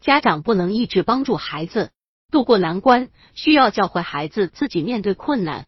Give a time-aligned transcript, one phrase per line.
[0.00, 1.92] 家长不能一直帮助孩子
[2.30, 5.66] 渡过难关，需要教会孩子自己面对困难。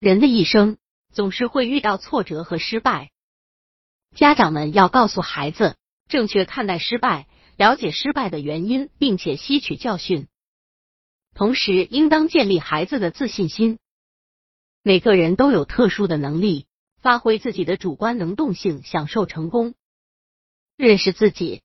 [0.00, 0.78] 人的一生
[1.12, 3.10] 总是会遇到挫折和失败，
[4.16, 5.76] 家长们要告诉孩子
[6.08, 10.26] 正确看待失败，了解失败的原因，并且吸取教训。
[11.34, 13.78] 同时，应当建立孩子的自信心。
[14.82, 16.66] 每个人都有特殊的能力，
[17.00, 19.74] 发挥自己的主观能动性，享受成功。
[20.76, 21.62] 认识自己。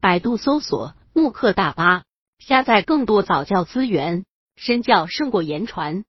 [0.00, 2.04] 百度搜索慕课大巴，
[2.38, 4.24] 下载更多早教资源。
[4.56, 6.04] 身教胜过言传。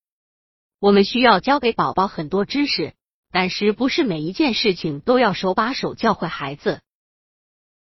[0.80, 2.94] 我们需要教给宝宝很多知识，
[3.32, 6.80] 但是不是每一件事情都要手把手教会孩子。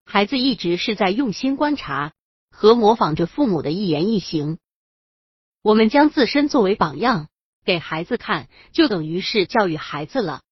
[0.05, 2.12] 孩子一直是在用心观察
[2.50, 4.58] 和模仿着父母的一言一行。
[5.62, 7.28] 我们将自身作为榜样
[7.64, 10.42] 给孩子看，就等于是教育孩子了。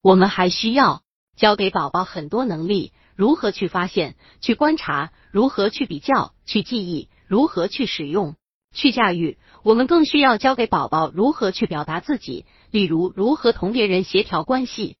[0.00, 1.02] 我们还需要
[1.36, 2.92] 教给宝宝很多能力。
[3.20, 5.12] 如何去发现、去观察？
[5.30, 7.10] 如何去比较、去记忆？
[7.26, 8.34] 如何去使用、
[8.72, 9.36] 去驾驭？
[9.62, 14.96] 我们更需要教给宝宝如何去表达自己，例如如何同别人协调关系。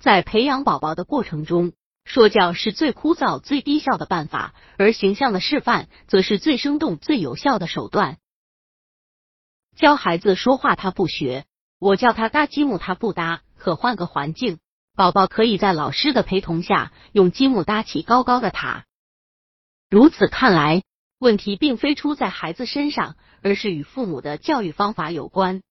[0.00, 1.72] 在培养宝宝的过程中，
[2.04, 8.18] 说教是最枯燥、最低效的办法，而形象的示范则是最生动、最有效的手段。
[9.76, 11.46] 教孩子说话他不学，
[11.80, 14.60] 我叫他搭积木他不搭，可换个环境。
[14.98, 18.84] 宝宝可以在老师的陪同下用积木搭起高高的塔。
[19.88, 20.82] 如此看来，
[21.20, 25.62] 问题并非出在孩子身上，而是与父母的教育方法有关。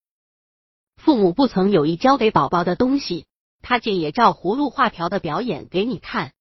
[0.96, 3.26] 父母不曾有意教给宝宝的东西，
[3.62, 6.32] 他竟也照葫芦画瓢的表演给你看。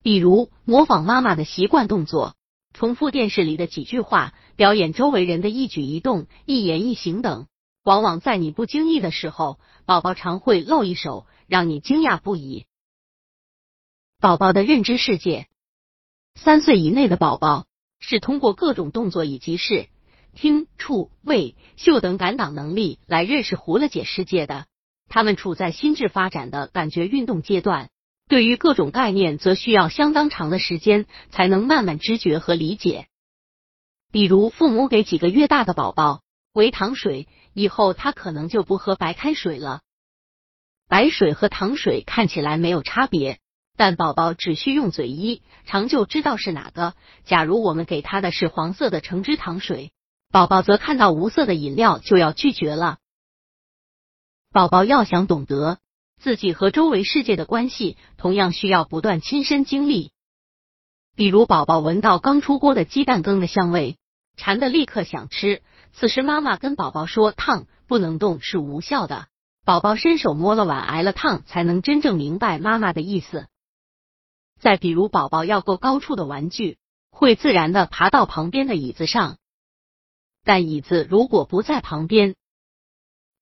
[0.00, 2.36] 比如模仿妈妈的习惯动作，
[2.72, 7.48] 重复电视里的几句话，表演周围人的一举一动、一言一行等。
[7.82, 12.64] 往往在你不经意的时候，宝宝常会露一手，让你惊讶不已。
[14.20, 15.48] 宝宝的认知世界，
[16.36, 17.66] 三岁以内的宝宝
[17.98, 19.88] 是通过各种动作以及视、
[20.32, 24.66] 听、触、味、嗅等感党能力来认识胡了解世界的。
[25.08, 27.90] 他们处在心智发展的感觉运动阶段，
[28.28, 33.08] 对于各种概念则需要相当长的时间才能慢慢知觉和理解。
[34.12, 36.22] 比如，父母给几个月大的宝宝
[36.52, 37.26] 喂糖水。
[37.52, 39.80] 以后他可能就不喝白开水了。
[40.90, 43.38] 白水和糖水看起来没有差别，
[43.76, 46.94] 但宝宝只需用嘴一尝就知道是哪个。
[47.24, 49.92] 假如我们给他的是黄色的橙汁糖水，
[50.32, 52.98] 宝宝则看到无色的饮料就要拒绝了。
[54.52, 55.78] 宝宝要想懂得
[56.20, 60.10] 自己和周围世界的关系，同样需要不断亲身经历。
[61.14, 63.96] 比如，宝宝闻到刚出锅的鸡蛋羹的香味，
[64.36, 65.62] 馋的立刻想吃。
[65.92, 69.28] 此时，妈妈跟宝宝说：“烫，不能动，是无效的。”
[69.70, 73.46] 宝宝伸手摸了碗，挨了烫，才能真正明白妈妈的意思。
[74.58, 76.76] 再比如，宝宝要够高处的玩具，
[77.12, 79.38] 会自然的爬到旁边的椅子上，
[80.42, 82.34] 但椅子如果不在旁边，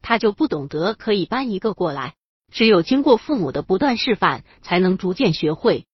[0.03, 2.15] 他就不懂得可以搬一个过来。
[2.53, 5.87] 只有经过父母的不断示范，才能逐渐学会。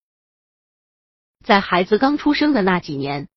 [1.45, 3.29] 在孩子刚出生的那几年。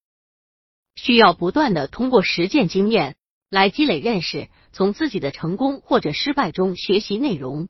[0.96, 3.14] 需要不断的通过实践经验
[3.50, 4.48] 来积累认识，
[4.78, 7.68] 从自己的成功或者失败中学习内容，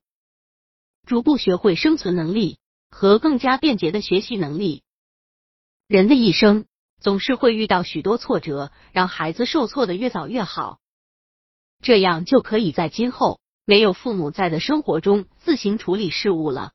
[1.06, 2.58] 逐步学会生存能力
[2.90, 4.82] 和更加便捷的学习能力。
[5.86, 6.66] 人的一生
[7.00, 10.80] 总是会遇到许多挫折，让孩子受挫的越早越好，
[11.80, 16.72] 这样就可以在今后没有父母在的生活中自行处理事物了。